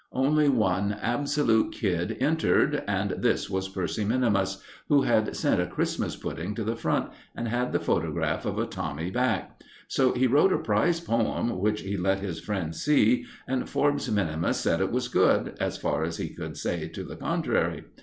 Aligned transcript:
Only 0.13 0.49
one 0.49 0.93
absolute 0.99 1.73
kid 1.73 2.17
entered, 2.19 2.81
and 2.87 3.11
this 3.19 3.51
was 3.51 3.69
Percy 3.69 4.03
minimus, 4.03 4.63
who 4.89 5.03
had 5.03 5.35
sent 5.35 5.61
a 5.61 5.67
Christmas 5.67 6.15
pudding 6.15 6.55
to 6.55 6.63
the 6.63 6.75
Front, 6.75 7.11
and 7.35 7.47
had 7.47 7.71
the 7.71 7.79
photograph 7.79 8.43
of 8.43 8.57
a 8.57 8.65
"Tommy" 8.65 9.11
back. 9.11 9.61
So 9.87 10.13
he 10.13 10.25
wrote 10.25 10.53
a 10.53 10.57
prize 10.57 10.99
poem 10.99 11.59
which 11.59 11.81
he 11.81 11.97
let 11.97 12.19
his 12.19 12.39
friends 12.39 12.83
see, 12.83 13.25
and 13.47 13.69
Forbes 13.69 14.09
minimus 14.09 14.57
said 14.59 14.81
it 14.81 14.91
was 14.91 15.07
good, 15.07 15.55
as 15.59 15.77
far 15.77 16.03
as 16.03 16.17
he 16.17 16.29
could 16.29 16.57
say 16.57 16.87
to 16.87 17.03
the 17.03 17.15
contrary. 17.15 17.83